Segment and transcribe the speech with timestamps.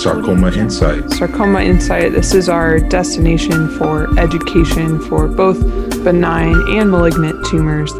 [0.00, 1.10] Sarcoma Insight.
[1.10, 5.60] Sarcoma Insight, this is our destination for education for both
[6.02, 7.92] benign and malignant tumors.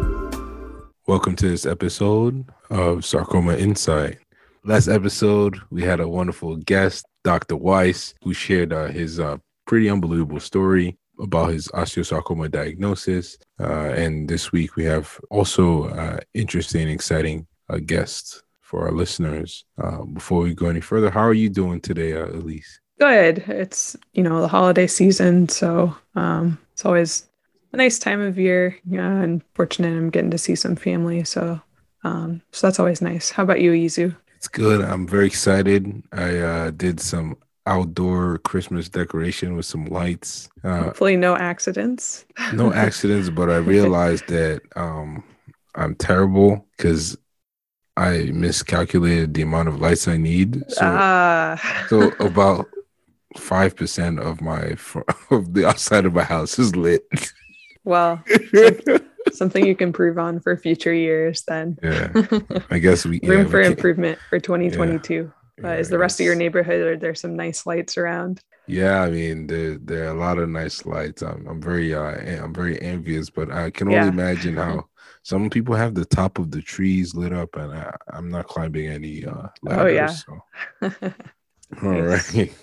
[1.05, 4.17] Welcome to this episode of Sarcoma Insight.
[4.63, 7.55] Last episode, we had a wonderful guest, Dr.
[7.55, 13.37] Weiss, who shared uh, his uh, pretty unbelievable story about his osteosarcoma diagnosis.
[13.59, 19.65] Uh, and this week, we have also uh, interesting, exciting uh, guests for our listeners.
[19.77, 22.79] Uh, before we go any further, how are you doing today, uh, Elise?
[22.99, 23.39] Good.
[23.47, 27.27] It's you know the holiday season, so um, it's always
[27.73, 28.77] a nice time of year.
[28.89, 31.59] Yeah, and fortunate I'm getting to see some family, so
[32.03, 33.29] um, so that's always nice.
[33.29, 34.15] How about you, Izu?
[34.37, 34.81] It's good.
[34.81, 36.01] I'm very excited.
[36.13, 40.49] I uh, did some outdoor Christmas decoration with some lights.
[40.63, 42.25] Uh, Hopefully, no accidents.
[42.53, 45.23] no accidents, but I realized that um,
[45.75, 47.17] I'm terrible because
[48.01, 50.63] I miscalculated the amount of lights I need.
[50.69, 51.57] So, uh.
[51.87, 52.67] so about
[53.37, 54.75] five percent of my
[55.29, 57.03] of the outside of my house is lit.
[57.83, 58.23] Well,
[59.31, 61.43] something you can improve on for future years.
[61.43, 62.11] Then, yeah,
[62.71, 65.31] I guess we room yeah, for we improvement for 2022.
[65.59, 66.81] Yeah, uh, is the rest of your neighborhood?
[66.81, 68.41] Are there some nice lights around?
[68.65, 71.21] Yeah, I mean there there are a lot of nice lights.
[71.21, 74.07] I'm I'm very uh I'm very envious, but I can only yeah.
[74.07, 74.87] imagine how
[75.23, 78.87] some people have the top of the trees lit up, and I, am not climbing
[78.87, 79.81] any uh, ladders.
[79.81, 80.07] Oh yeah.
[80.07, 81.13] So.
[81.83, 82.53] All right.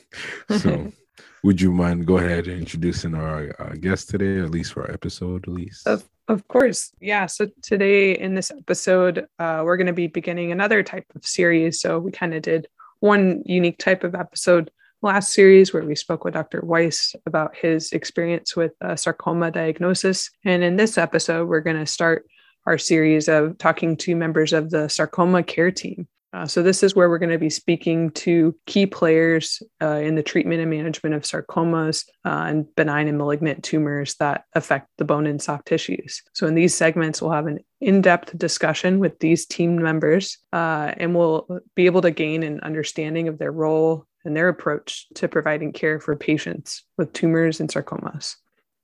[0.59, 0.93] so,
[1.45, 4.93] would you mind go ahead and introducing our uh, guest today, at least for our
[4.93, 5.83] episode, Elise?
[5.87, 6.93] Of, of course.
[7.01, 7.27] Yeah.
[7.27, 11.81] So today in this episode, uh, we're going to be beginning another type of series.
[11.81, 12.69] So we kind of did
[13.01, 14.71] one unique type of episode
[15.01, 16.61] last series where we spoke with Dr.
[16.63, 20.31] Weiss about his experience with uh, sarcoma diagnosis.
[20.45, 22.27] And in this episode, we're going to start
[22.69, 26.07] our series of talking to members of the sarcoma care team.
[26.35, 30.15] Uh, so, this is where we're going to be speaking to key players uh, in
[30.15, 35.07] the treatment and management of sarcomas uh, and benign and malignant tumors that affect the
[35.07, 36.23] bone and soft tissues.
[36.35, 40.93] So, in these segments, we'll have an in depth discussion with these team members uh,
[40.99, 45.29] and we'll be able to gain an understanding of their role and their approach to
[45.29, 48.37] providing care for patients with tumors and sarcomas.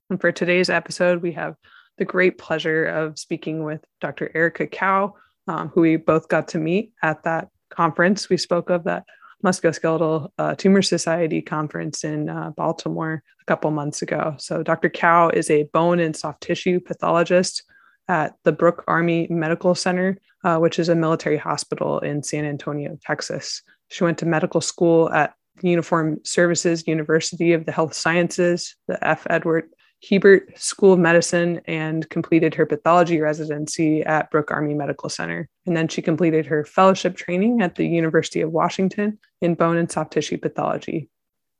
[0.08, 1.56] And for today's episode, we have
[1.99, 4.31] the great pleasure of speaking with Dr.
[4.34, 5.15] Erica Kao,
[5.47, 8.28] um, who we both got to meet at that conference.
[8.28, 9.05] We spoke of that
[9.44, 14.34] Musculoskeletal uh, Tumor Society conference in uh, Baltimore a couple months ago.
[14.38, 14.88] So, Dr.
[14.88, 17.62] Kao is a bone and soft tissue pathologist
[18.09, 22.99] at the Brooke Army Medical Center, uh, which is a military hospital in San Antonio,
[23.03, 23.62] Texas.
[23.88, 29.26] She went to medical school at Uniform Services University of the Health Sciences, the F.
[29.31, 29.71] Edward
[30.09, 35.48] Hebert School of Medicine and completed her pathology residency at Brooke Army Medical Center.
[35.66, 39.91] And then she completed her fellowship training at the University of Washington in bone and
[39.91, 41.09] soft tissue pathology.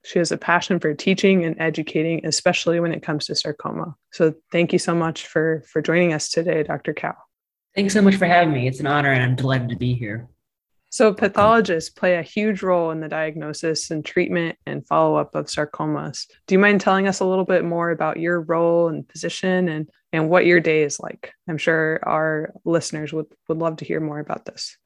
[0.05, 3.95] She has a passion for teaching and educating, especially when it comes to sarcoma.
[4.13, 6.93] So thank you so much for, for joining us today, Dr.
[6.93, 7.17] Kao.
[7.75, 8.69] Thanks so much for having me.
[8.69, 10.29] It's an honor and I'm delighted to be here.
[10.95, 15.47] So, pathologists play a huge role in the diagnosis and treatment and follow up of
[15.47, 16.29] sarcomas.
[16.47, 19.89] Do you mind telling us a little bit more about your role and position and,
[20.13, 21.33] and what your day is like?
[21.49, 24.77] I'm sure our listeners would, would love to hear more about this.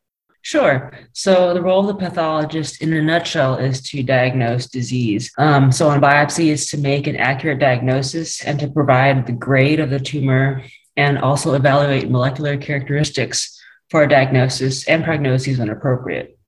[0.41, 0.95] Sure.
[1.13, 5.31] So the role of the pathologist, in a nutshell, is to diagnose disease.
[5.37, 9.79] Um, so on biopsy is to make an accurate diagnosis and to provide the grade
[9.79, 10.65] of the tumor
[10.97, 13.58] and also evaluate molecular characteristics
[13.91, 16.39] for a diagnosis and prognosis when appropriate.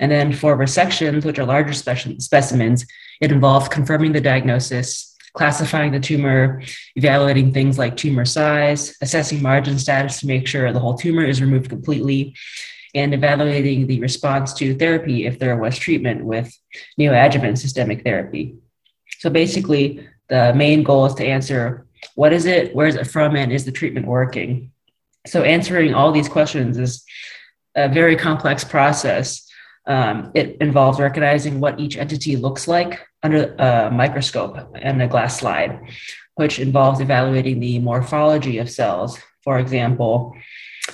[0.00, 2.86] And then for resections, which are larger specimens,
[3.20, 6.62] it involves confirming the diagnosis, classifying the tumor,
[6.96, 11.40] evaluating things like tumor size, assessing margin status to make sure the whole tumor is
[11.40, 12.34] removed completely,
[12.94, 16.56] and evaluating the response to therapy if there was treatment with
[16.98, 18.56] neoadjuvant systemic therapy.
[19.18, 23.34] So basically, the main goal is to answer what is it, where is it from,
[23.34, 24.70] and is the treatment working?
[25.26, 27.04] So answering all these questions is
[27.74, 29.48] a very complex process.
[29.86, 35.38] Um, it involves recognizing what each entity looks like under a microscope and a glass
[35.38, 35.80] slide,
[36.34, 39.18] which involves evaluating the morphology of cells.
[39.42, 40.34] For example,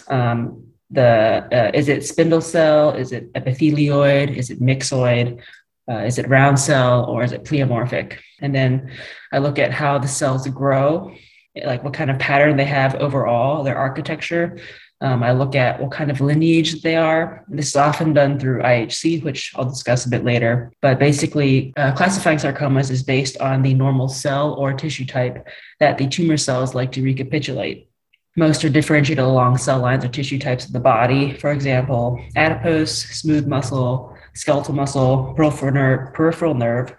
[0.08, 2.90] um, the uh, is it spindle cell?
[2.90, 4.36] Is it epithelioid?
[4.36, 5.40] Is it myxoid?
[5.88, 8.18] Uh, is it round cell or is it pleomorphic?
[8.40, 8.92] And then
[9.32, 11.14] I look at how the cells grow
[11.64, 14.58] like what kind of pattern they have overall, their architecture.
[15.02, 17.44] Um, I look at what kind of lineage they are.
[17.48, 20.72] This is often done through IHC, which I'll discuss a bit later.
[20.82, 25.48] But basically, uh, classifying sarcomas is based on the normal cell or tissue type
[25.78, 27.88] that the tumor cells like to recapitulate.
[28.36, 31.32] Most are differentiated along cell lines or tissue types of the body.
[31.32, 36.94] For example, adipose, smooth muscle, skeletal muscle, peripheral nerve, peripheral nerve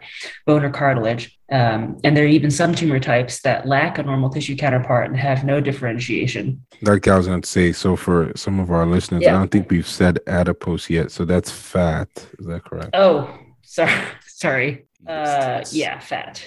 [0.46, 1.38] bone, or cartilage.
[1.52, 5.18] Um, and there are even some tumor types that lack a normal tissue counterpart and
[5.18, 6.66] have no differentiation.
[6.82, 9.36] Like I was going to say, so for some of our listeners, yeah.
[9.36, 11.12] I don't think we've said adipose yet.
[11.12, 12.08] So that's fat.
[12.40, 12.92] Is that correct?
[12.94, 13.30] Oh,
[13.62, 13.94] sorry.
[14.28, 14.88] Sorry.
[15.06, 16.44] Uh, yeah, fat.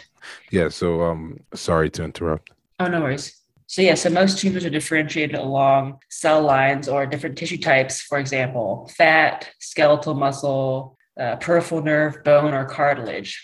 [0.50, 0.68] Yeah.
[0.68, 2.50] So, um, sorry to interrupt.
[2.80, 3.43] Oh, no worries.
[3.74, 8.00] So yeah, so most tumors are differentiated along cell lines or different tissue types.
[8.00, 13.36] For example, fat, skeletal muscle, uh, peripheral nerve, bone, or cartilage.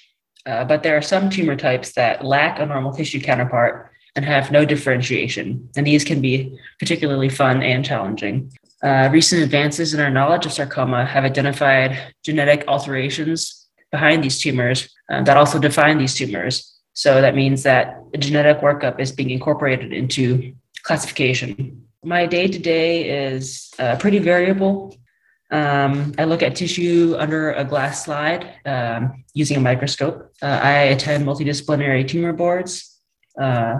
[0.47, 4.53] Uh, but there are some tumor types that lack a normal tissue counterpart and have
[4.53, 8.53] no differentiation, and these can be particularly fun and challenging.
[8.85, 14.95] Uh, recent advances in our knowledge of sarcoma have identified genetic alterations behind these tumors
[15.11, 16.70] uh, that also define these tumors.
[16.93, 21.87] So that means that a genetic workup is being incorporated into classification.
[22.05, 24.97] My day to day is uh, pretty variable.
[25.51, 30.33] Um, I look at tissue under a glass slide um, using a microscope.
[30.41, 33.01] Uh, I attend multidisciplinary tumor boards.
[33.41, 33.79] Uh,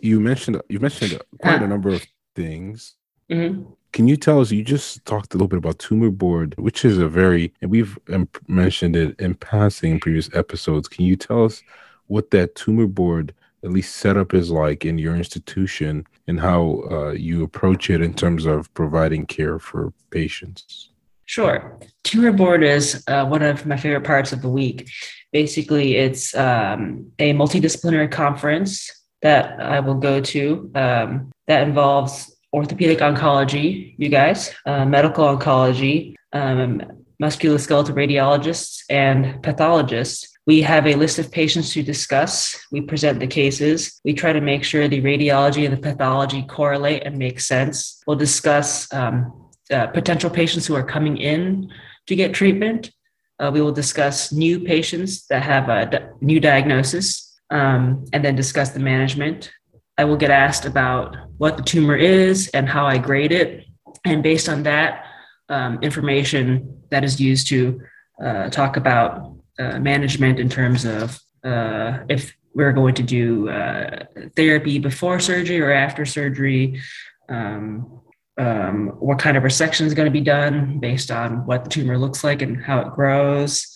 [0.00, 2.04] you mentioned you mentioned quite a number of
[2.34, 2.94] things.
[3.30, 3.72] Mm-hmm.
[3.92, 4.50] Can you tell us?
[4.50, 7.98] You just talked a little bit about tumor board, which is a very, and we've
[8.46, 10.86] mentioned it in passing in previous episodes.
[10.86, 11.62] Can you tell us
[12.06, 17.10] what that tumor board at least setup is like in your institution and how uh,
[17.10, 20.90] you approach it in terms of providing care for patients?
[21.24, 21.76] Sure.
[22.04, 24.88] Tumor board is uh, one of my favorite parts of the week.
[25.32, 28.88] Basically, it's um, a multidisciplinary conference
[29.22, 36.14] that I will go to um, that involves orthopedic oncology, you guys, uh, medical oncology,
[36.32, 36.82] um,
[37.20, 40.35] musculoskeletal radiologists, and pathologists.
[40.46, 42.56] We have a list of patients to discuss.
[42.70, 44.00] We present the cases.
[44.04, 48.00] We try to make sure the radiology and the pathology correlate and make sense.
[48.06, 51.68] We'll discuss um, uh, potential patients who are coming in
[52.06, 52.92] to get treatment.
[53.40, 58.70] Uh, we will discuss new patients that have a new diagnosis um, and then discuss
[58.70, 59.50] the management.
[59.98, 63.64] I will get asked about what the tumor is and how I grade it.
[64.04, 65.06] And based on that
[65.48, 67.80] um, information, that is used to
[68.22, 74.04] uh, talk about uh, management in terms of uh, if we're going to do uh,
[74.34, 76.80] therapy before surgery or after surgery,
[77.28, 78.00] um,
[78.38, 81.96] um, what kind of resection is going to be done based on what the tumor
[81.96, 83.66] looks like and how it grows,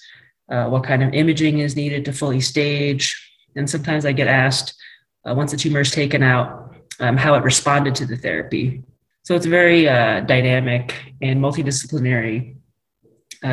[0.51, 3.17] uh, what kind of imaging is needed to fully stage.
[3.57, 4.75] And sometimes I get asked,
[5.27, 8.83] uh, once the tumor is taken out, um, how it responded to the therapy.
[9.23, 12.57] So it's a very dynamic and multidisciplinary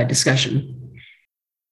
[0.07, 0.76] discussion.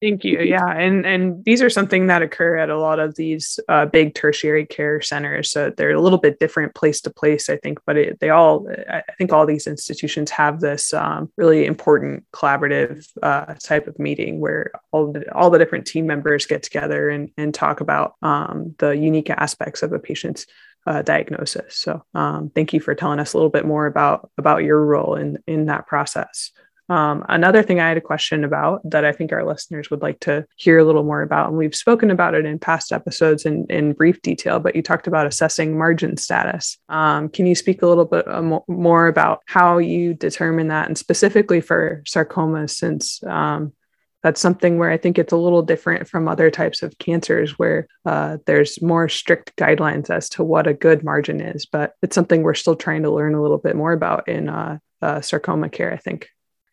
[0.05, 0.39] Thank you.
[0.39, 4.13] Yeah, and and these are something that occur at a lot of these uh, big
[4.13, 5.49] tertiary care centers.
[5.49, 8.67] So they're a little bit different place to place, I think, but it, they all,
[8.87, 14.39] I think, all these institutions have this um, really important collaborative uh, type of meeting
[14.39, 18.75] where all the, all the different team members get together and and talk about um,
[18.77, 20.45] the unique aspects of a patient's
[20.85, 21.77] uh, diagnosis.
[21.77, 25.15] So um, thank you for telling us a little bit more about about your role
[25.15, 26.51] in in that process.
[26.87, 30.19] Um, another thing I had a question about that I think our listeners would like
[30.21, 33.65] to hear a little more about, and we've spoken about it in past episodes in,
[33.69, 36.77] in brief detail, but you talked about assessing margin status.
[36.89, 40.97] Um, can you speak a little bit uh, more about how you determine that, and
[40.97, 43.73] specifically for sarcomas, since um,
[44.21, 47.87] that's something where I think it's a little different from other types of cancers where
[48.05, 51.67] uh, there's more strict guidelines as to what a good margin is.
[51.67, 54.79] But it's something we're still trying to learn a little bit more about in uh,
[54.99, 56.27] uh, sarcoma care, I think.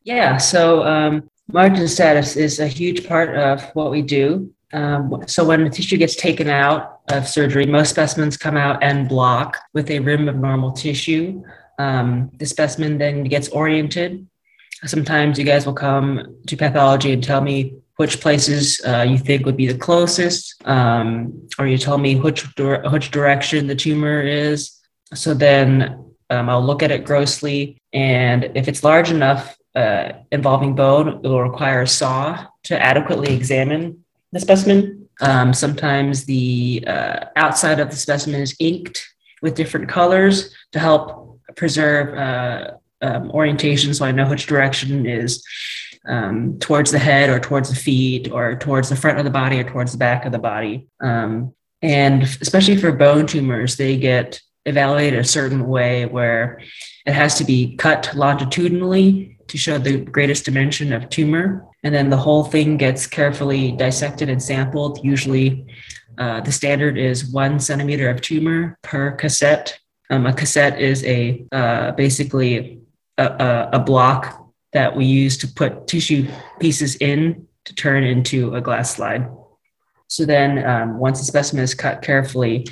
[0.05, 4.53] Yeah, so um, margin status is a huge part of what we do.
[4.73, 9.07] Um, so when the tissue gets taken out of surgery, most specimens come out en
[9.07, 11.43] bloc with a rim of normal tissue.
[11.79, 14.27] Um, the specimen then gets oriented.
[14.85, 19.45] Sometimes you guys will come to pathology and tell me which places uh, you think
[19.47, 24.81] would be the closest, um, or you tell me which which direction the tumor is.
[25.15, 30.75] So then um, I'll look at it grossly, and if it's large enough, uh, involving
[30.75, 35.09] bone, it will require a saw to adequately examine the specimen.
[35.21, 39.07] Um, sometimes the uh, outside of the specimen is inked
[39.41, 42.71] with different colors to help preserve uh,
[43.03, 45.45] um, orientation so I know which direction is
[46.07, 49.59] um, towards the head or towards the feet or towards the front of the body
[49.59, 50.87] or towards the back of the body.
[51.01, 56.61] Um, and especially for bone tumors, they get evaluated a certain way where
[57.05, 61.67] it has to be cut longitudinally to show the greatest dimension of tumor.
[61.83, 65.05] And then the whole thing gets carefully dissected and sampled.
[65.05, 65.67] Usually,
[66.17, 69.79] uh, the standard is one centimeter of tumor per cassette.
[70.09, 72.81] Um, a cassette is a uh, basically
[73.19, 74.43] a, a, a, block
[74.73, 76.27] that we use to put tissue
[76.59, 79.29] pieces in to turn into a glass slide.
[80.09, 82.67] So then, um, once the specimen is cut carefully,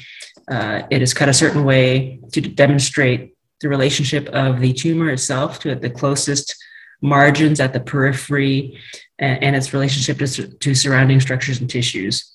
[0.51, 5.59] uh, it is cut a certain way to demonstrate the relationship of the tumor itself
[5.61, 6.57] to the closest
[7.03, 8.79] margins at the periphery
[9.19, 12.33] and, its relationship to, to, surrounding structures and tissues.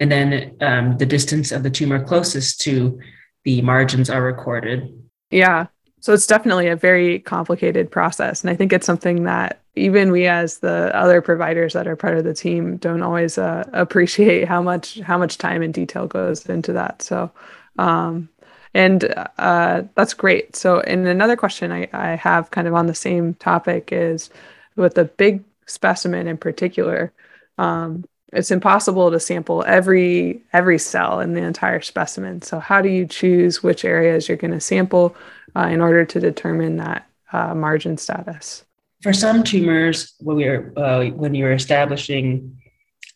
[0.00, 3.00] And then um, the distance of the tumor closest to
[3.44, 4.92] the margins are recorded.
[5.30, 5.66] Yeah.
[6.00, 8.42] So it's definitely a very complicated process.
[8.42, 12.16] And I think it's something that even we as the other providers that are part
[12.16, 16.46] of the team don't always uh, appreciate how much how much time and detail goes
[16.46, 17.02] into that.
[17.02, 17.30] So
[17.78, 18.28] um,
[18.76, 20.54] and uh, that's great.
[20.54, 24.28] So, and another question I, I have kind of on the same topic is
[24.76, 27.10] with the big specimen in particular,
[27.56, 28.04] um,
[28.34, 32.42] it's impossible to sample every every cell in the entire specimen.
[32.42, 35.16] So, how do you choose which areas you're going to sample
[35.56, 38.62] uh, in order to determine that uh, margin status?
[39.00, 42.60] For some tumors, when we're uh, when you're establishing,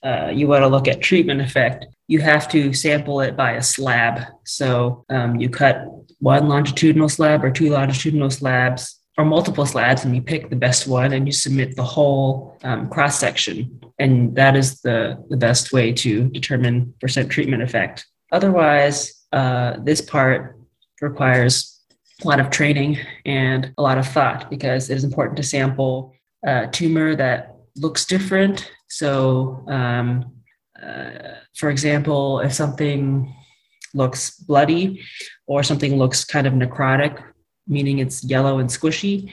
[0.02, 3.62] uh, you want to look at treatment effect you have to sample it by a
[3.62, 4.23] slab.
[4.45, 5.87] So um, you cut
[6.19, 10.88] one longitudinal slab or two longitudinal slabs or multiple slabs, and you pick the best
[10.88, 13.80] one and you submit the whole um, cross section.
[14.00, 18.04] And that is the, the best way to determine percent treatment effect.
[18.33, 20.59] Otherwise, uh, this part
[21.00, 21.80] requires
[22.25, 26.12] a lot of training and a lot of thought because it is important to sample
[26.45, 28.69] a tumor that looks different.
[28.90, 30.32] So, um,
[30.80, 33.35] uh, for example, if something
[33.94, 35.02] looks bloody
[35.47, 37.23] or something looks kind of necrotic,
[37.66, 39.30] meaning it's yellow and squishy,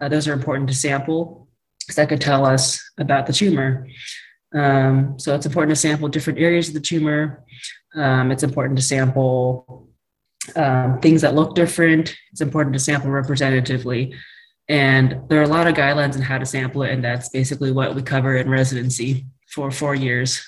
[0.00, 1.48] uh, those are important to sample
[1.80, 3.86] because that could tell us about the tumor.
[4.54, 7.44] Um, so it's important to sample different areas of the tumor.
[7.94, 9.88] Um, it's important to sample
[10.56, 12.16] um, things that look different.
[12.32, 14.14] It's important to sample representatively.
[14.68, 17.70] And there are a lot of guidelines on how to sample it, and that's basically
[17.70, 20.44] what we cover in residency for four years.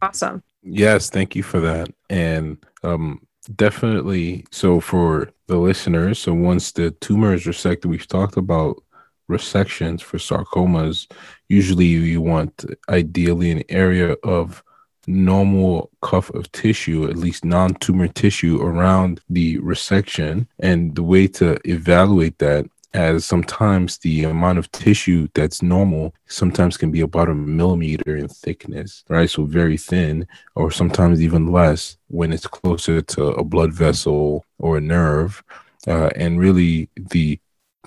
[0.00, 0.42] Awesome.
[0.62, 1.88] Yes, thank you for that.
[2.08, 8.36] And um, definitely, so for the listeners, so once the tumor is resected, we've talked
[8.36, 8.82] about
[9.28, 11.10] resections for sarcomas.
[11.48, 14.62] Usually, you want ideally an area of
[15.06, 20.46] normal cuff of tissue, at least non tumor tissue around the resection.
[20.58, 22.66] And the way to evaluate that
[22.96, 28.26] as sometimes the amount of tissue that's normal sometimes can be about a millimeter in
[28.26, 29.28] thickness, right?
[29.28, 34.78] So very thin, or sometimes even less when it's closer to a blood vessel or
[34.78, 35.44] a nerve.
[35.86, 37.38] Uh, and really, the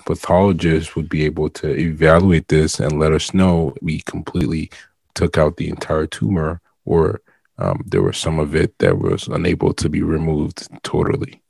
[0.06, 4.70] pathologist would be able to evaluate this and let us know we completely
[5.16, 7.20] took out the entire tumor or
[7.58, 11.42] um, there was some of it that was unable to be removed totally.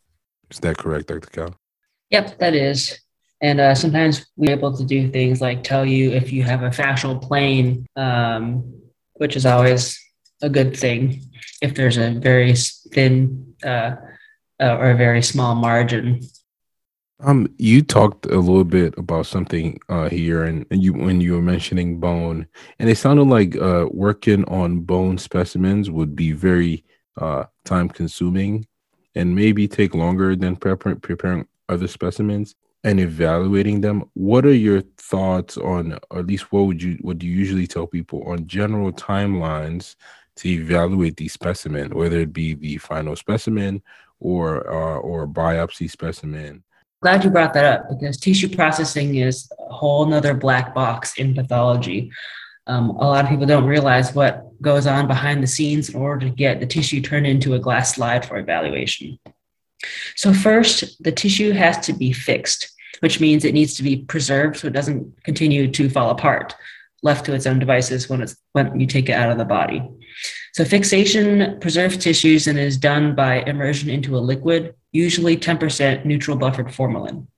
[0.50, 1.29] Is that correct, Dr.
[1.31, 1.55] Kao?
[2.09, 2.99] Yep, that is.
[3.42, 6.70] And uh, sometimes we're able to do things like tell you if you have a
[6.70, 8.75] fascial plane, um,
[9.14, 9.99] which is always
[10.42, 11.23] a good thing
[11.62, 12.54] if there's a very
[12.92, 13.97] thin uh,
[14.61, 16.20] uh, or a very small margin.
[17.23, 21.42] Um, you talked a little bit about something uh, here, and, you when you were
[21.42, 22.47] mentioning bone,
[22.78, 26.82] and it sounded like uh, working on bone specimens would be very
[27.18, 28.66] uh, time consuming,
[29.14, 35.56] and maybe take longer than preparing other specimens and evaluating them what are your thoughts
[35.58, 38.90] on or at least what would you what do you usually tell people on general
[38.92, 39.96] timelines
[40.37, 43.82] to evaluate the specimen whether it be the final specimen
[44.20, 46.62] or uh, or biopsy specimen?
[47.02, 51.34] Glad you brought that up because tissue processing is a whole nother black box in
[51.34, 52.10] pathology.
[52.66, 56.26] Um, a lot of people don't realize what goes on behind the scenes in order
[56.26, 59.18] to get the tissue turned into a glass slide for evaluation
[60.16, 62.70] so first, the tissue has to be fixed,
[63.00, 66.54] which means it needs to be preserved so it doesn't continue to fall apart,
[67.02, 69.82] left to its own devices when it's when you take it out of the body.
[70.52, 76.37] So fixation preserves tissues and is done by immersion into a liquid, usually 10% neutral
[76.37, 77.28] buffered formalin.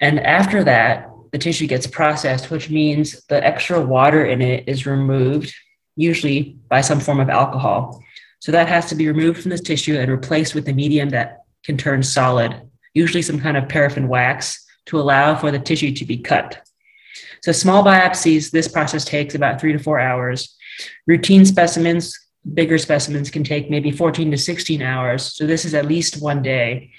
[0.00, 4.86] And after that, the tissue gets processed, which means the extra water in it is
[4.86, 5.52] removed,
[5.96, 8.02] usually by some form of alcohol.
[8.40, 11.42] So that has to be removed from the tissue and replaced with a medium that
[11.64, 12.62] can turn solid,
[12.94, 16.66] usually some kind of paraffin wax, to allow for the tissue to be cut.
[17.42, 20.56] So small biopsies, this process takes about three to four hours.
[21.06, 22.16] Routine specimens,
[22.54, 25.34] bigger specimens can take maybe 14 to 16 hours.
[25.34, 26.92] So this is at least one day.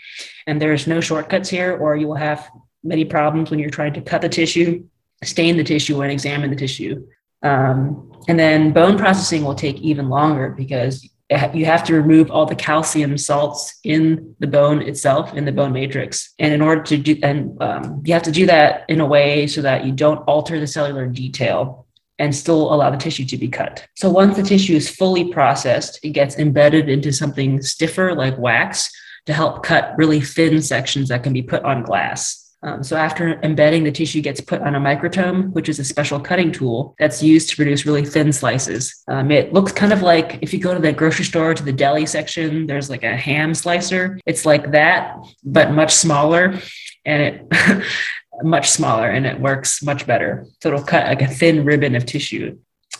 [0.45, 2.49] And there's no shortcuts here, or you will have
[2.83, 4.85] many problems when you're trying to cut the tissue,
[5.23, 7.05] stain the tissue, and examine the tissue.
[7.43, 12.45] Um, and then bone processing will take even longer because you have to remove all
[12.45, 16.33] the calcium salts in the bone itself in the bone matrix.
[16.39, 19.47] And in order to do and um, you have to do that in a way
[19.47, 21.85] so that you don't alter the cellular detail
[22.19, 23.85] and still allow the tissue to be cut.
[23.95, 28.89] So once the tissue is fully processed it gets embedded into something stiffer like wax
[29.25, 33.39] to help cut really thin sections that can be put on glass um, so after
[33.43, 37.21] embedding, the tissue gets put on a microtome, which is a special cutting tool that's
[37.21, 39.03] used to produce really thin slices.
[39.07, 41.71] Um, it looks kind of like if you go to the grocery store to the
[41.71, 44.19] deli section, there's like a ham slicer.
[44.25, 46.59] It's like that, but much smaller,
[47.05, 47.83] and it
[48.43, 50.47] much smaller, and it works much better.
[50.61, 52.57] So it'll cut like a thin ribbon of tissue,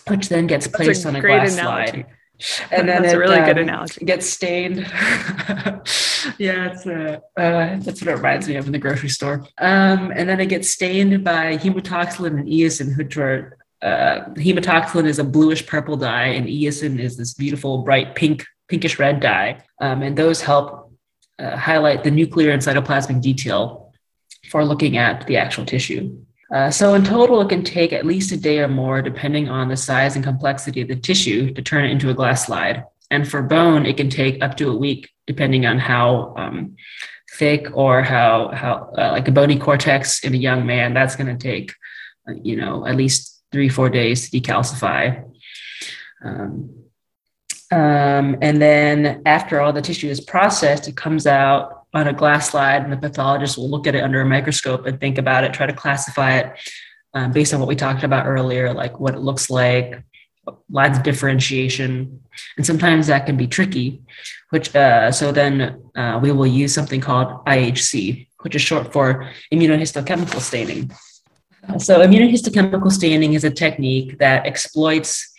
[0.07, 1.91] which then gets placed on a glass analogy.
[1.91, 2.16] slide
[2.71, 3.99] and then that's it, a really um, good analogy.
[4.01, 4.77] It gets stained.
[6.37, 9.45] yeah, it's uh, uh, that's what it reminds me of in the grocery store.
[9.57, 15.23] Um, and then it gets stained by hematoxylin and eosin, which are uh, is a
[15.23, 19.63] bluish purple dye, and eosin is this beautiful bright pink, pinkish red dye.
[19.79, 20.91] Um, and those help
[21.39, 23.93] uh, highlight the nuclear and cytoplasmic detail
[24.49, 26.17] for looking at the actual tissue.
[26.53, 29.67] Uh, so in total, it can take at least a day or more, depending on
[29.67, 32.85] the size and complexity of the tissue, to turn it into a glass slide.
[33.11, 36.75] And for bone, it can take up to a week, depending on how um,
[37.37, 40.93] thick or how how uh, like a bony cortex in a young man.
[40.93, 41.73] That's going to take,
[42.27, 45.23] uh, you know, at least three four days to decalcify.
[46.23, 46.73] Um,
[47.71, 52.51] um, and then after all the tissue is processed, it comes out on a glass
[52.51, 55.53] slide, and the pathologist will look at it under a microscope and think about it,
[55.53, 56.53] try to classify it
[57.13, 60.03] um, based on what we talked about earlier, like what it looks like,
[60.69, 62.21] lines of differentiation.
[62.55, 64.01] And sometimes that can be tricky,
[64.49, 69.29] which uh, so then uh, we will use something called IHC, which is short for
[69.53, 70.91] immunohistochemical staining.
[71.79, 75.33] So immunohistochemical staining is a technique that exploits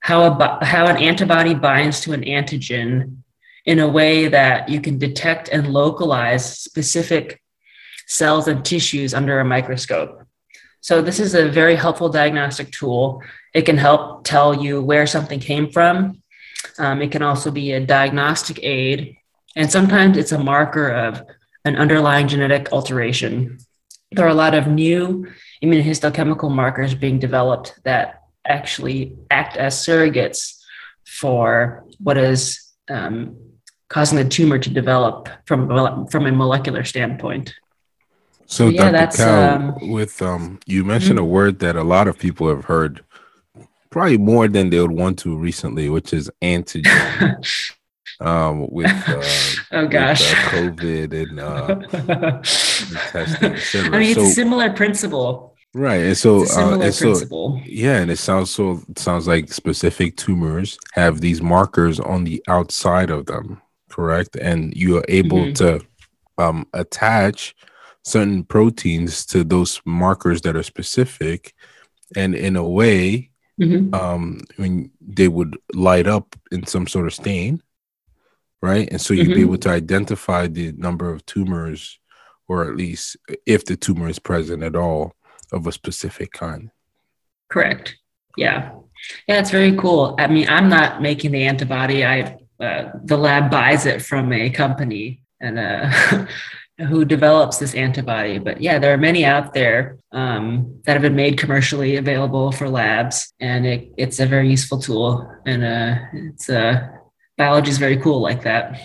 [0.00, 3.23] how, a, how an antibody binds to an antigen
[3.64, 7.40] in a way that you can detect and localize specific
[8.06, 10.22] cells and tissues under a microscope.
[10.80, 13.22] So, this is a very helpful diagnostic tool.
[13.54, 16.22] It can help tell you where something came from.
[16.78, 19.16] Um, it can also be a diagnostic aid.
[19.56, 21.22] And sometimes it's a marker of
[21.64, 23.58] an underlying genetic alteration.
[24.12, 25.26] There are a lot of new
[25.62, 30.60] immunohistochemical markers being developed that actually act as surrogates
[31.06, 33.36] for what is um,
[33.88, 37.54] causing the tumor to develop from from a molecular standpoint.
[38.46, 39.16] So, yeah, Dr.
[39.16, 41.26] Kao, um, with um, you mentioned mm-hmm.
[41.26, 43.02] a word that a lot of people have heard,
[43.90, 47.74] probably more than they would want to recently, which is antigen.
[48.20, 49.22] um, with uh,
[49.72, 52.42] oh gosh, with, uh, COVID and uh,
[53.10, 53.92] testing.
[53.92, 55.54] I mean, it's so, a similar principle.
[55.72, 58.82] Right, and so, uh, and so, yeah, and it sounds so.
[58.88, 63.60] It sounds like specific tumors have these markers on the outside of them,
[63.94, 64.36] correct?
[64.36, 65.52] And you are able mm-hmm.
[65.54, 65.86] to
[66.36, 67.54] um, attach
[68.02, 71.54] certain proteins to those markers that are specific,
[72.16, 73.30] and in a way,
[73.60, 73.94] mm-hmm.
[73.94, 77.62] um, I mean, they would light up in some sort of stain,
[78.60, 78.88] right?
[78.90, 79.34] And so you'd mm-hmm.
[79.34, 81.98] be able to identify the number of tumors,
[82.48, 85.14] or at least if the tumor is present at all,
[85.52, 86.70] of a specific kind.
[87.48, 87.96] Correct.
[88.36, 88.72] Yeah.
[89.28, 90.16] Yeah, it's very cool.
[90.18, 92.04] I mean, I'm not making the antibody.
[92.04, 96.26] I uh, the lab buys it from a company and uh,
[96.78, 98.38] who develops this antibody.
[98.38, 102.68] But yeah, there are many out there um, that have been made commercially available for
[102.68, 105.30] labs, and it, it's a very useful tool.
[105.46, 106.88] And uh, it's uh,
[107.36, 108.80] biology is very cool like that.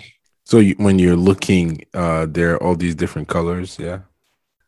[0.45, 3.99] So you, when you're looking, uh, there are all these different colors, yeah.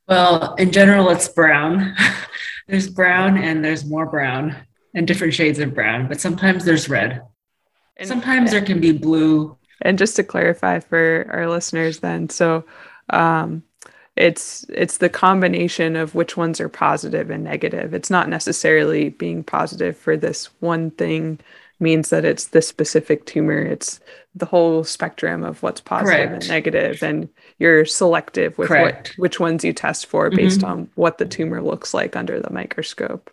[0.08, 1.96] Well, in general, it's brown.
[2.68, 4.56] there's brown, and there's more brown,
[4.94, 6.08] and different shades of brown.
[6.08, 7.22] But sometimes there's red.
[8.02, 9.56] And, Sometimes there can be blue.
[9.84, 12.66] And just to clarify for our listeners, then, so
[13.12, 13.62] um,
[14.16, 17.94] it's it's the combination of which ones are positive and negative.
[17.94, 21.40] It's not necessarily being positive for this one thing
[21.80, 23.62] means that it's this specific tumor.
[23.62, 24.00] It's
[24.34, 26.44] the whole spectrum of what's positive Correct.
[26.44, 30.72] and negative, and you're selective with what, which ones you test for based mm-hmm.
[30.72, 33.32] on what the tumor looks like under the microscope.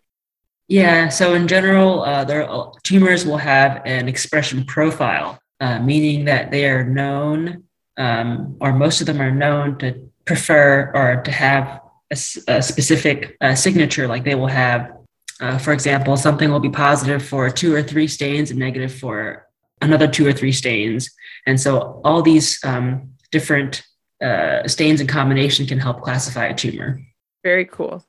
[0.68, 2.46] Yeah, so in general, uh, their
[2.82, 7.64] tumors will have an expression profile, uh, meaning that they are known,
[7.96, 12.16] um, or most of them are known to prefer or to have a,
[12.48, 14.06] a specific uh, signature.
[14.06, 14.92] Like they will have,
[15.40, 19.46] uh, for example, something will be positive for two or three stains and negative for
[19.80, 21.10] another two or three stains.
[21.46, 23.82] And so all these um, different
[24.22, 27.00] uh, stains in combination can help classify a tumor.
[27.42, 28.04] Very cool.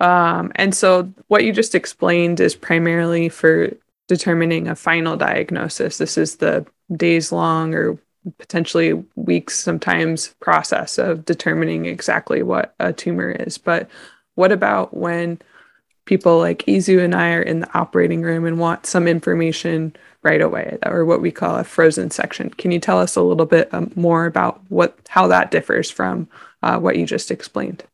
[0.00, 3.70] Um, and so what you just explained is primarily for
[4.08, 5.98] determining a final diagnosis.
[5.98, 7.98] This is the days long or
[8.38, 13.56] potentially weeks sometimes process of determining exactly what a tumor is.
[13.56, 13.88] But
[14.34, 15.40] what about when
[16.06, 20.40] people like Izu and I are in the operating room and want some information right
[20.42, 22.50] away, or what we call a frozen section?
[22.50, 26.28] Can you tell us a little bit um, more about what how that differs from
[26.62, 27.84] uh, what you just explained?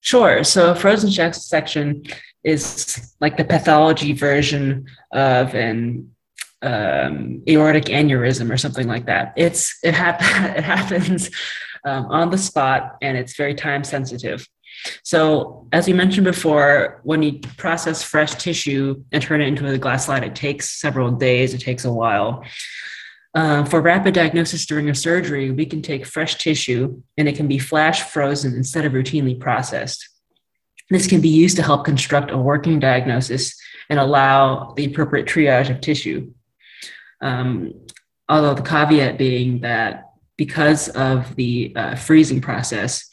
[0.00, 0.44] Sure.
[0.44, 2.04] So a frozen section
[2.42, 6.10] is like the pathology version of an
[6.62, 9.32] um, aortic aneurysm or something like that.
[9.36, 10.20] It's it, hap-
[10.56, 11.30] it happens
[11.84, 14.46] um, on the spot and it's very time sensitive.
[15.02, 19.76] So, as we mentioned before, when you process fresh tissue and turn it into a
[19.76, 22.44] glass slide, it takes several days, it takes a while.
[23.32, 27.46] Uh, for rapid diagnosis during a surgery, we can take fresh tissue and it can
[27.46, 30.08] be flash frozen instead of routinely processed.
[30.90, 33.54] This can be used to help construct a working diagnosis
[33.88, 36.32] and allow the appropriate triage of tissue.
[37.20, 37.86] Um,
[38.28, 43.08] although the caveat being that because of the uh, freezing process,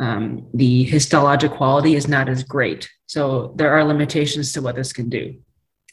[0.00, 2.90] um, the histologic quality is not as great.
[3.06, 5.36] So there are limitations to what this can do.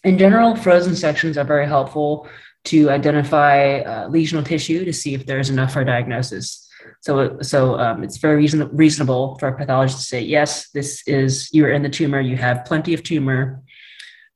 [0.03, 2.27] In general, frozen sections are very helpful
[2.65, 6.67] to identify uh, lesional tissue to see if there's enough for diagnosis.
[7.01, 11.49] So, so um, it's very reason, reasonable for a pathologist to say, yes, this is,
[11.51, 13.61] you're in the tumor, you have plenty of tumor,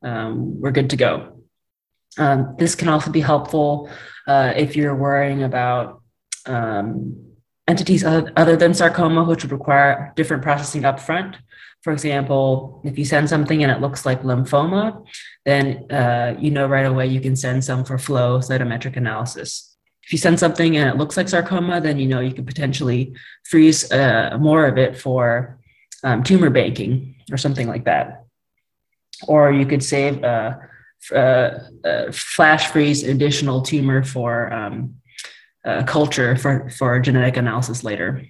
[0.03, 1.43] um, we're good to go.
[2.17, 3.89] Um, this can also be helpful
[4.27, 6.01] uh, if you're worrying about
[6.45, 7.35] um,
[7.67, 11.35] entities other, other than sarcoma, which would require different processing upfront.
[11.85, 15.05] For example, if you send something and it looks like lymphoma,
[15.45, 19.77] then uh, you know right away you can send some for flow cytometric analysis.
[20.01, 23.13] If you send something and it looks like sarcoma, then you know you could potentially
[23.43, 25.59] freeze uh, more of it for
[26.03, 28.25] um, tumor banking or something like that.
[29.27, 30.55] Or you could save uh,
[31.13, 34.95] uh, uh flash freeze additional tumor for um,
[35.85, 38.25] culture for, for genetic analysis later.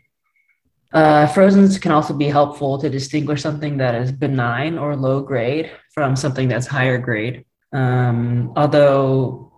[0.94, 6.16] Uh, can also be helpful to distinguish something that is benign or low grade from
[6.16, 7.46] something that's higher grade.
[7.74, 9.52] Um, although,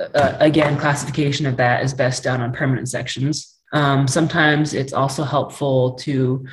[0.00, 3.54] uh, again, classification of that is best done on permanent sections.
[3.72, 6.46] Um, sometimes it's also helpful to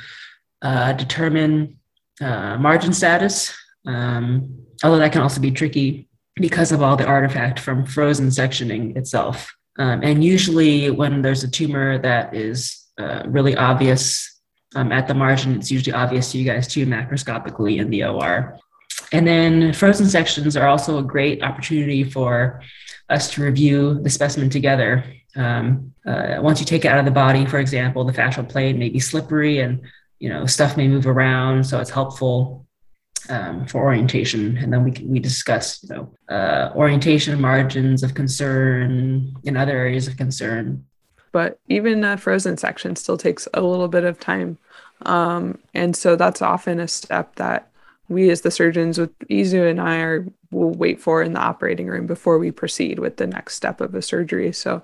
[0.62, 1.78] uh, determine
[2.20, 3.54] uh, margin status,
[3.86, 8.96] um, although that can also be tricky because of all the artifact from frozen sectioning
[8.96, 9.54] itself.
[9.78, 14.40] Um, and usually, when there's a tumor that is uh, really obvious
[14.74, 18.58] um, at the margin, it's usually obvious to you guys too macroscopically in the OR.
[19.12, 22.62] And then frozen sections are also a great opportunity for
[23.08, 25.04] us to review the specimen together.
[25.36, 28.78] Um, uh, once you take it out of the body, for example, the fascial plane
[28.78, 29.82] may be slippery and
[30.18, 32.66] you know stuff may move around, so it's helpful
[33.28, 39.34] um, for orientation, and then we we discuss you know uh, orientation margins of concern
[39.44, 40.84] and other areas of concern.
[41.32, 44.58] But even a frozen section still takes a little bit of time,
[45.06, 47.68] um, and so that's often a step that
[48.08, 51.86] we as the surgeons with Izu and I are will wait for in the operating
[51.86, 54.52] room before we proceed with the next step of a surgery.
[54.52, 54.82] So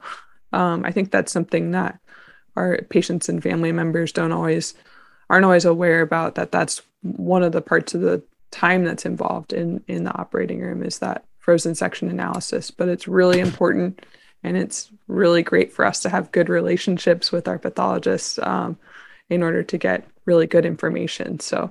[0.52, 2.00] um, I think that's something that
[2.56, 4.74] our patients and family members don't always
[5.30, 9.52] aren't always aware about that that's one of the parts of the time that's involved
[9.52, 14.04] in in the operating room is that frozen section analysis but it's really important
[14.42, 18.78] and it's really great for us to have good relationships with our pathologists um,
[19.28, 21.70] in order to get really good information so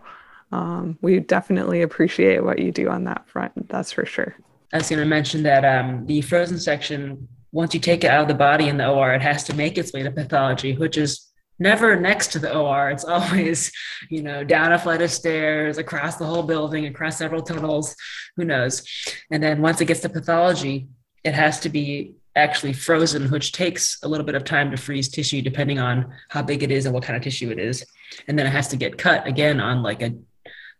[0.51, 4.35] um, we definitely appreciate what you do on that front that's for sure
[4.73, 8.21] i was going to mention that um, the frozen section once you take it out
[8.21, 10.97] of the body in the or it has to make its way to pathology which
[10.97, 11.27] is
[11.59, 12.89] never next to the OR.
[12.89, 13.71] It's always,
[14.09, 17.95] you know, down a flight of stairs, across the whole building, across several tunnels,
[18.35, 18.83] who knows.
[19.31, 20.87] And then once it gets to pathology,
[21.23, 25.09] it has to be actually frozen, which takes a little bit of time to freeze
[25.09, 27.85] tissue depending on how big it is and what kind of tissue it is.
[28.27, 30.13] And then it has to get cut again on like a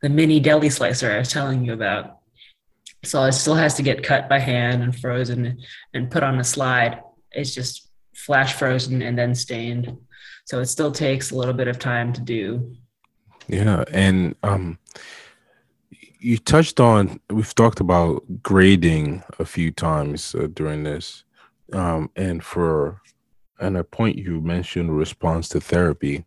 [0.02, 2.20] the mini deli slicer I was telling you about.
[3.04, 5.60] So it still has to get cut by hand and frozen
[5.94, 7.02] and put on a slide.
[7.32, 9.96] It's just flash frozen and then stained
[10.46, 12.76] so it still takes a little bit of time to do
[13.48, 14.80] yeah and um
[16.20, 21.24] you touched on we've talked about grading a few times uh, during this
[21.74, 23.02] um and for
[23.60, 26.24] and a point you mentioned response to therapy.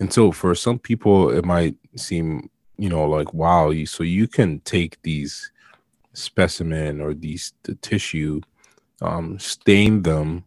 [0.00, 4.26] And so for some people it might seem you know like wow you, so you
[4.26, 5.50] can take these
[6.12, 8.40] specimen or these the tissue
[9.02, 10.44] um stain them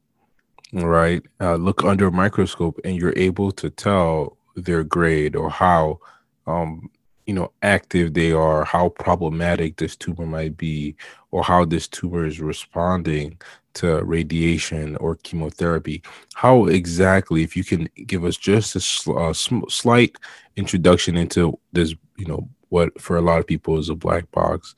[0.74, 1.24] right?
[1.40, 6.00] Uh, look under a microscope and you're able to tell their grade or how
[6.46, 6.90] um,
[7.26, 10.96] you know active they are how problematic this tumor might be
[11.32, 13.38] or how this tumor is responding
[13.78, 16.02] to radiation or chemotherapy
[16.34, 20.16] how exactly if you can give us just a sl- uh, sm- slight
[20.56, 24.76] introduction into this you know what for a lot of people is a black box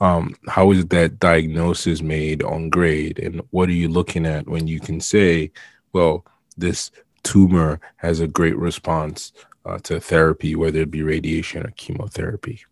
[0.00, 4.66] um, how is that diagnosis made on grade and what are you looking at when
[4.66, 5.50] you can say
[5.92, 6.24] well
[6.56, 6.90] this
[7.26, 9.32] tumor has a great response
[9.66, 12.64] uh, to therapy, whether it be radiation or chemotherapy?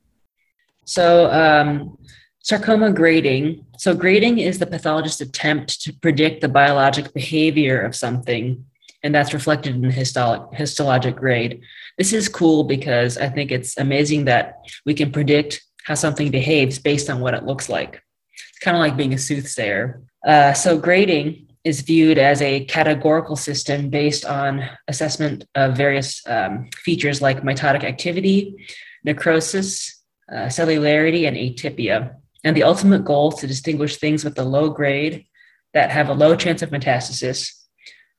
[0.84, 1.98] So, um,
[2.44, 3.64] sarcoma grading.
[3.78, 8.64] So, grading is the pathologist's attempt to predict the biologic behavior of something,
[9.02, 11.62] and that's reflected in the histolo- histologic grade.
[11.98, 16.78] This is cool because I think it's amazing that we can predict how something behaves
[16.78, 18.02] based on what it looks like.
[18.50, 20.02] It's kind of like being a soothsayer.
[20.26, 26.68] Uh, so, grading is viewed as a categorical system based on assessment of various um,
[26.76, 28.54] features like mitotic activity,
[29.02, 32.16] necrosis, uh, cellularity, and atypia.
[32.44, 35.26] And the ultimate goal is to distinguish things with a low grade
[35.72, 37.50] that have a low chance of metastasis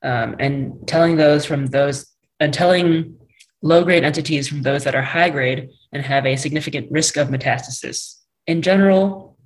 [0.02, 2.06] um, and telling those from those
[2.38, 3.16] and telling
[3.62, 7.28] low grade entities from those that are high grade and have a significant risk of
[7.28, 8.20] metastasis.
[8.46, 9.38] In general,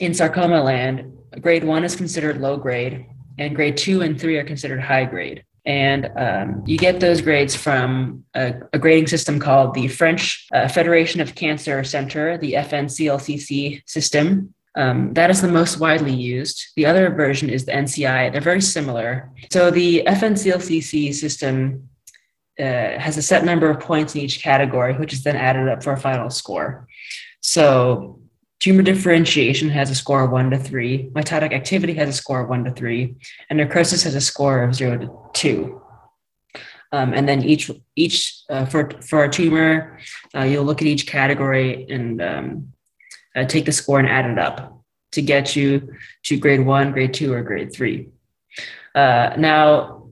[0.00, 3.06] in sarcoma land, grade one is considered low grade
[3.38, 5.44] and grade two and three are considered high grade.
[5.66, 10.68] And um, you get those grades from a, a grading system called the French uh,
[10.68, 14.54] Federation of Cancer Center, the FNCLCC system.
[14.76, 16.62] Um, that is the most widely used.
[16.76, 18.30] The other version is the NCI.
[18.30, 19.32] They're very similar.
[19.50, 21.88] So the FNCLCC system
[22.60, 25.82] uh, has a set number of points in each category, which is then added up
[25.82, 26.86] for a final score.
[27.40, 28.20] So
[28.66, 31.08] Tumor differentiation has a score of one to three.
[31.10, 33.14] Mitotic activity has a score of one to three,
[33.48, 35.80] and necrosis has a score of zero to two.
[36.90, 40.00] Um, and then each each uh, for for a tumor,
[40.34, 42.72] uh, you'll look at each category and um,
[43.36, 47.14] uh, take the score and add it up to get you to grade one, grade
[47.14, 48.08] two, or grade three.
[48.96, 50.08] Uh, now,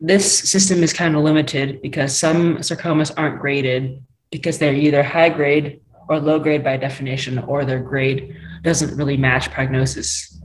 [0.00, 5.28] this system is kind of limited because some sarcomas aren't graded because they're either high
[5.28, 10.40] grade or low grade by definition, or their grade doesn't really match prognosis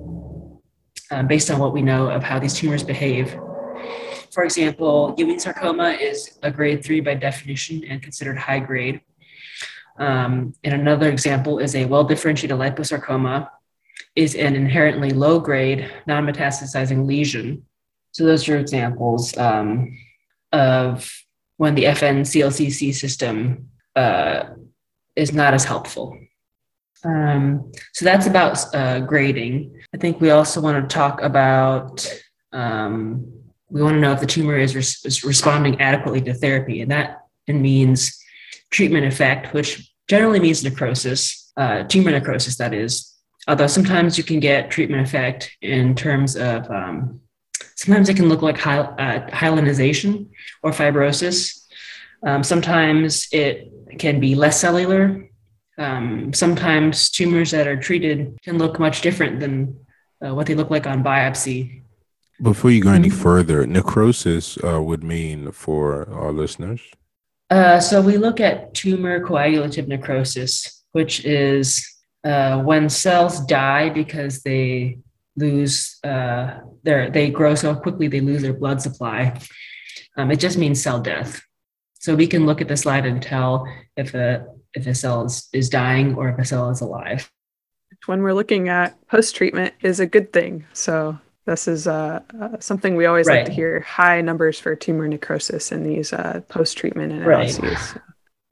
[1.12, 3.36] um, based on what we know of how these tumors behave.
[4.32, 9.02] For example, Ewing sarcoma is a grade three by definition and considered high grade.
[9.98, 13.50] Um, and another example is a well differentiated liposarcoma
[14.16, 17.66] is an inherently low grade non metastasizing lesion.
[18.12, 19.98] So those are examples um,
[20.52, 21.12] of
[21.58, 24.44] when the FN-CLCC system uh,
[25.18, 26.18] is not as helpful.
[27.04, 29.82] Um, so that's about uh, grading.
[29.94, 32.08] I think we also want to talk about
[32.54, 33.34] um,
[33.70, 36.92] we want to know if the tumor is, res- is, responding adequately to therapy, and
[36.92, 38.18] that and means
[38.70, 43.14] treatment effect, which generally means necrosis, uh, tumor necrosis, that is.
[43.48, 47.22] Although sometimes you can get treatment effect in terms of um,
[47.76, 50.28] sometimes it can look like hy- uh, hyalinization
[50.64, 51.67] or fibrosis.
[52.24, 55.30] Um, sometimes it can be less cellular.
[55.78, 59.78] Um, sometimes tumors that are treated can look much different than
[60.26, 61.84] uh, what they look like on biopsy.
[62.42, 66.82] Before you go any further, necrosis uh, would mean for our listeners?
[67.50, 71.84] Uh, so we look at tumor coagulative necrosis, which is
[72.24, 75.00] uh, when cells die because they
[75.36, 79.40] lose uh, their they grow so quickly they lose their blood supply.
[80.18, 81.42] Um, it just means cell death.
[82.00, 85.48] So we can look at the slide and tell if a if a cell is,
[85.54, 87.30] is dying or if a cell is alive.
[88.06, 90.66] When we're looking at post treatment is a good thing.
[90.74, 93.38] So this is uh, uh, something we always right.
[93.38, 97.60] like to hear high numbers for tumor necrosis in these uh, post treatment analyses.
[97.60, 98.02] Right.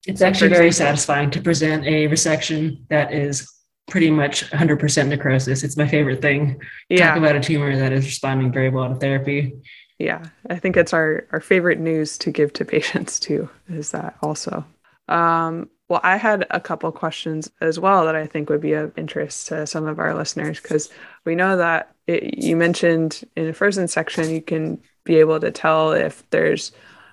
[0.08, 3.52] It's so actually very satisfying to present a resection that is
[3.88, 5.64] pretty much 100% necrosis.
[5.64, 6.60] It's my favorite thing.
[6.90, 7.10] Yeah.
[7.10, 9.54] Talk about a tumor that is responding very well to therapy
[10.00, 14.16] yeah i think it's our our favorite news to give to patients too is that
[14.22, 14.66] also.
[15.08, 18.98] Um, well i had a couple questions as well that i think would be of
[18.98, 20.90] interest to some of our listeners because
[21.26, 25.52] we know that it, you mentioned in the frozen section you can be able to
[25.52, 26.72] tell if there's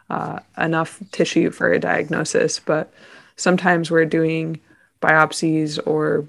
[0.09, 2.93] uh, enough tissue for a diagnosis but
[3.37, 4.59] sometimes we're doing
[5.03, 6.27] biopsies or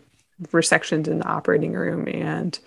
[0.47, 2.59] resections in the operating room and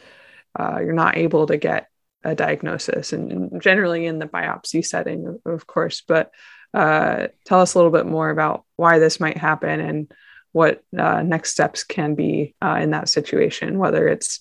[0.58, 1.90] uh, you're not able to get
[2.26, 6.02] a diagnosis and generally in the biopsy setting, of course.
[6.06, 6.32] But
[6.74, 10.12] uh, tell us a little bit more about why this might happen and
[10.52, 14.40] what uh, next steps can be uh, in that situation, whether it's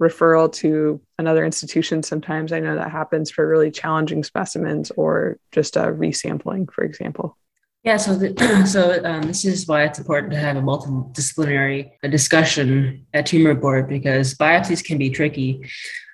[0.00, 2.02] referral to another institution.
[2.02, 7.36] Sometimes I know that happens for really challenging specimens or just a resampling, for example.
[7.82, 13.06] Yeah, so the, so um, this is why it's important to have a multidisciplinary discussion
[13.14, 15.62] at tumor board because biopsies can be tricky.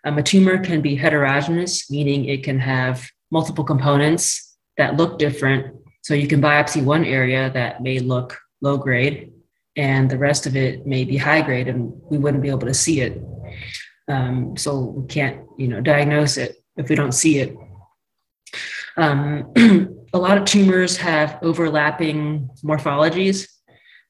[0.06, 5.74] Um, a tumor can be heterogeneous, meaning it can have multiple components that look different.
[6.02, 9.32] So you can biopsy one area that may look low grade,
[9.74, 12.72] and the rest of it may be high grade, and we wouldn't be able to
[12.72, 13.20] see it.
[14.06, 17.56] Um, so we can't, you know, diagnose it if we don't see it.
[18.96, 19.52] Um,
[20.12, 23.48] a lot of tumors have overlapping morphologies,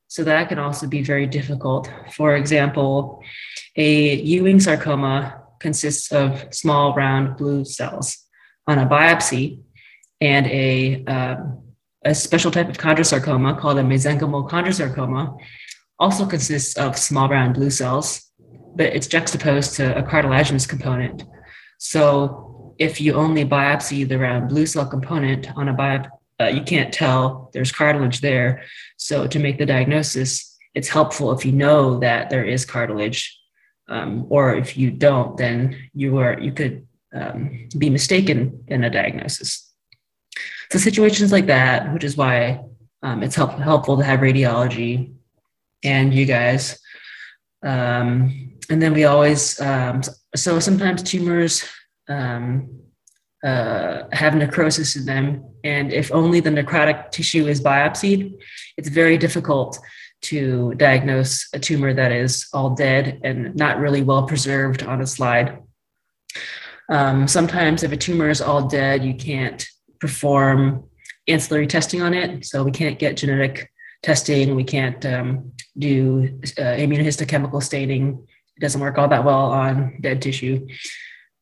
[0.09, 1.91] so that can also be very difficult.
[2.13, 3.23] For example,
[3.77, 6.29] a Ewing sarcoma consists of
[6.63, 8.07] small round blue cells
[8.71, 9.45] on a biopsy,
[10.21, 11.39] and a, um,
[12.05, 15.23] a special type of chondrosarcoma called a mesenchymal chondrosarcoma
[15.99, 18.07] also consists of small round blue cells,
[18.79, 21.25] but it's juxtaposed to a cartilaginous component.
[21.79, 26.11] So if you only biopsy the round blue cell component on a biopsy,
[26.43, 28.51] uh, you can't tell there's cartilage there.
[28.99, 30.31] So to make the diagnosis,
[30.75, 33.21] it's helpful if you know that there is cartilage,
[33.89, 38.91] um, or if you don't, then you are you could um, be mistaken in a
[38.91, 39.71] diagnosis.
[40.71, 42.61] So situations like that, which is why
[43.03, 45.15] um, it's help, helpful to have radiology
[45.85, 46.79] and you guys.
[47.65, 50.03] Um, and then we always um,
[50.35, 51.65] so sometimes tumors
[52.09, 52.69] um,
[53.45, 55.45] uh, have necrosis in them.
[55.63, 58.37] And if only the necrotic tissue is biopsied,
[58.77, 59.79] it's very difficult
[60.23, 65.07] to diagnose a tumor that is all dead and not really well preserved on a
[65.07, 65.63] slide.
[66.89, 69.67] Um, sometimes, if a tumor is all dead, you can't
[70.01, 70.85] perform
[71.29, 72.45] ancillary testing on it.
[72.47, 73.71] So, we can't get genetic
[74.03, 78.27] testing, we can't um, do uh, immunohistochemical staining.
[78.57, 80.67] It doesn't work all that well on dead tissue.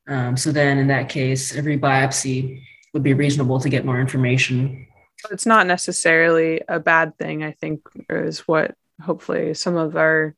[0.09, 4.87] Um, so then in that case, every biopsy would be reasonable to get more information.
[5.31, 10.35] It's not necessarily a bad thing, I think, is what hopefully some of our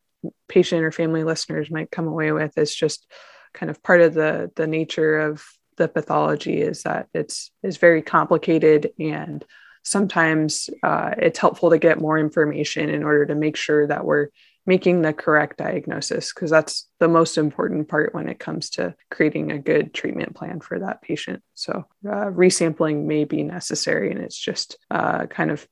[0.49, 3.07] patient or family listeners might come away with is just
[3.53, 5.45] kind of part of the the nature of
[5.77, 9.45] the pathology is that it's is very complicated and
[9.83, 14.29] sometimes uh, it's helpful to get more information in order to make sure that we're
[14.67, 19.53] making the correct diagnosis because that's the most important part when it comes to creating
[19.53, 21.43] a good treatment plan for that patient.
[21.55, 25.67] So, uh, resampling may be necessary, and it's just uh, kind of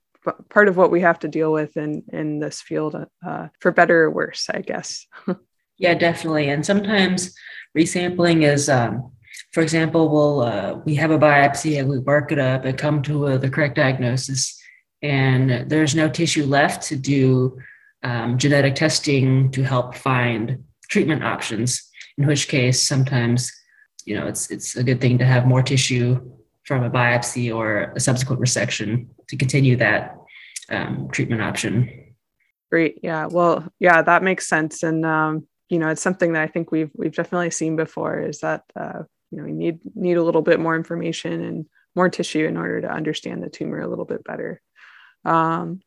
[0.48, 4.04] part of what we have to deal with in in this field, uh, for better
[4.04, 5.07] or worse, I guess.
[5.78, 6.48] yeah, definitely.
[6.48, 7.35] And sometimes
[7.76, 8.68] resampling is.
[8.68, 9.11] Um,
[9.52, 13.02] for example, we'll uh, we have a biopsy and we work it up and come
[13.02, 14.61] to uh, the correct diagnosis,
[15.02, 17.59] and there's no tissue left to do
[18.05, 21.90] um, genetic testing to help find treatment options.
[22.17, 23.51] In which case, sometimes
[24.05, 26.21] you know it's it's a good thing to have more tissue
[26.64, 30.17] from a biopsy or a subsequent resection to continue that
[30.69, 32.14] um, treatment option.
[32.71, 33.01] Great.
[33.03, 33.27] Yeah.
[33.27, 34.83] Well, yeah, that makes sense.
[34.83, 38.40] And um, you know, it's something that I think we've we've definitely seen before is
[38.40, 42.47] that uh, you know we need need a little bit more information and more tissue
[42.47, 44.61] in order to understand the tumor a little bit better.
[45.25, 45.81] Um,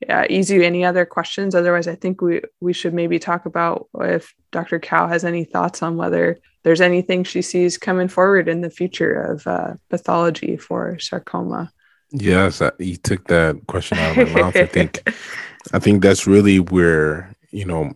[0.00, 0.64] yeah, easy.
[0.64, 1.54] Any other questions?
[1.54, 4.78] Otherwise, I think we we should maybe talk about if Dr.
[4.78, 9.14] Kao has any thoughts on whether there's anything she sees coming forward in the future
[9.14, 11.72] of uh, pathology for sarcoma.
[12.10, 14.56] Yes, I, you took that question out of my mouth.
[14.56, 15.02] I think,
[15.72, 17.92] I think that's really where you know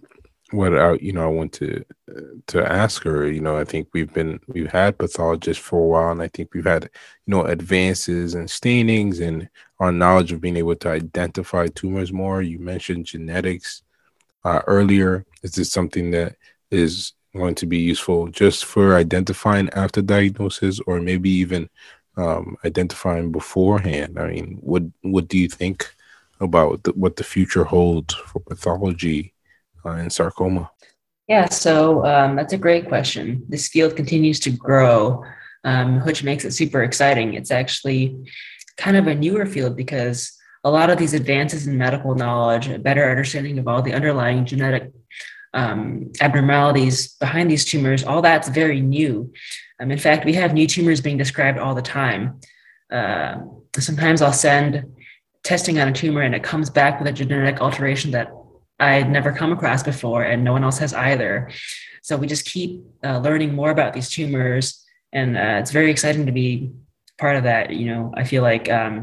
[0.53, 1.85] what I you know I want to
[2.49, 3.31] to ask her.
[3.31, 6.53] You know, I think we've been we've had pathologists for a while, and I think
[6.55, 9.49] we've had you know advances and stainings and
[9.81, 12.43] our knowledge of being able to identify tumors more.
[12.43, 13.83] You mentioned genetics
[14.45, 15.25] uh, earlier.
[15.43, 16.37] Is this something that
[16.71, 21.69] is going to be useful just for identifying after diagnosis, or maybe even
[22.17, 24.19] um, identifying beforehand?
[24.19, 25.95] I mean, what what do you think
[26.41, 29.32] about the, what the future holds for pathology?
[29.85, 30.71] Uh, in sarcoma?
[31.29, 33.45] Yeah, so um, that's a great question.
[33.49, 35.25] This field continues to grow,
[35.65, 37.35] um, which makes it super exciting.
[37.35, 38.17] It's actually
[38.77, 42.79] kind of a newer field because a lot of these advances in medical knowledge, a
[42.79, 44.91] better understanding of all the underlying genetic
[45.55, 49.33] um, abnormalities behind these tumors, all that's very new.
[49.81, 52.41] Um, in fact, we have new tumors being described all the time.
[52.91, 53.37] Uh,
[53.79, 54.85] sometimes I'll send
[55.43, 58.31] testing on a tumor and it comes back with a genetic alteration that
[58.83, 61.51] I'd never come across before, and no one else has either.
[62.03, 62.71] So we just keep
[63.05, 66.73] uh, learning more about these tumors, and uh, it's very exciting to be
[67.17, 67.71] part of that.
[67.71, 68.95] You know, I feel like um,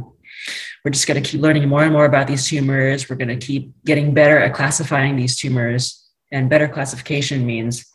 [0.83, 3.09] we're just going to keep learning more and more about these tumors.
[3.09, 5.81] We're going to keep getting better at classifying these tumors,
[6.31, 7.85] and better classification means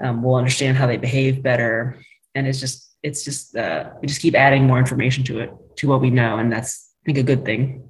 [0.00, 1.98] um, we'll understand how they behave better.
[2.34, 5.88] And it's just, it's just, uh, we just keep adding more information to it, to
[5.88, 7.88] what we know, and that's I think a good thing.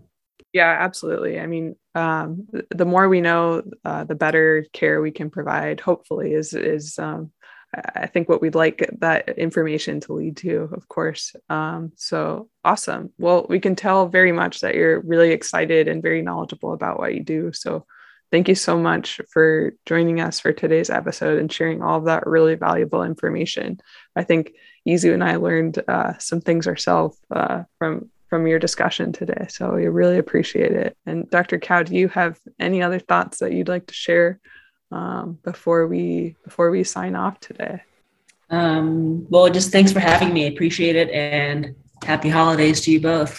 [0.53, 1.41] Yeah, absolutely.
[1.41, 5.81] I mean, um, the more we know, uh, the better care we can provide.
[5.81, 7.33] Hopefully, is is um,
[7.75, 11.35] I think what we'd like that information to lead to, of course.
[11.49, 13.13] Um, so awesome.
[13.19, 17.15] Well, we can tell very much that you're really excited and very knowledgeable about what
[17.15, 17.53] you do.
[17.53, 17.87] So
[18.31, 22.27] thank you so much for joining us for today's episode and sharing all of that
[22.27, 23.81] really valuable information.
[24.15, 24.53] I think
[24.87, 29.47] Izu and I learned uh, some things ourselves uh, from from your discussion today.
[29.51, 30.97] So we really appreciate it.
[31.05, 31.59] And Dr.
[31.59, 34.41] Kao, do you have any other thoughts that you'd like to share
[34.91, 37.83] um, before we before we sign off today?
[38.49, 40.47] Um, well, just thanks for having me.
[40.47, 43.39] Appreciate it, and happy holidays to you both.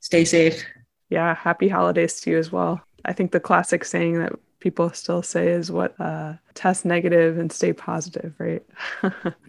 [0.00, 0.62] Stay safe.
[1.08, 2.82] Yeah, happy holidays to you as well.
[3.06, 7.52] I think the classic saying that people still say is what uh, test negative and
[7.52, 8.64] stay positive, right?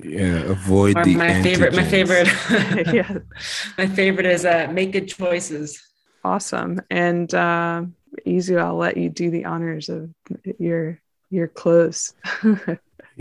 [0.03, 1.43] yeah, avoid or the my antigens.
[1.43, 1.75] favorite.
[1.75, 2.93] My favorite.
[2.93, 3.17] yeah,
[3.77, 5.81] my favorite is uh, make good choices.
[6.23, 7.83] Awesome, and uh,
[8.25, 8.57] easy.
[8.57, 10.09] I'll let you do the honors of
[10.59, 12.13] your your close.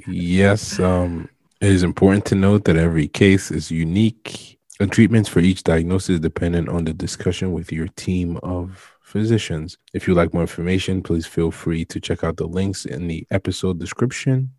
[0.06, 1.28] yes, um,
[1.60, 6.20] it is important to note that every case is unique, and treatments for each diagnosis
[6.20, 9.78] dependent on the discussion with your team of physicians.
[9.94, 13.26] If you'd like more information, please feel free to check out the links in the
[13.30, 14.50] episode description.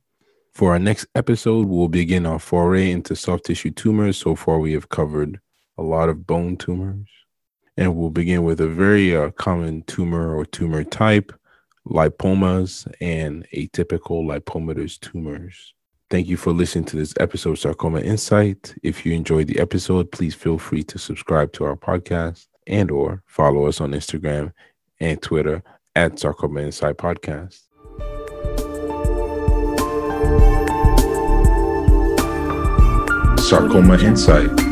[0.54, 4.18] For our next episode, we'll begin our foray into soft tissue tumors.
[4.18, 5.40] So far, we have covered
[5.78, 7.08] a lot of bone tumors.
[7.78, 11.32] And we'll begin with a very uh, common tumor or tumor type,
[11.88, 15.74] lipomas, and atypical lipomatous tumors.
[16.10, 18.74] Thank you for listening to this episode of Sarcoma Insight.
[18.84, 23.22] If you enjoyed the episode, please feel free to subscribe to our podcast and or
[23.26, 24.54] follow us on Instagram
[25.00, 25.64] and Twitter
[25.96, 27.64] at Sarcoma Insight Podcast.
[33.40, 34.69] Sarcoma Insight